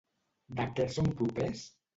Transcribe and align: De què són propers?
De 0.61 0.65
què 0.79 0.87
són 0.97 1.13
propers? 1.23 1.65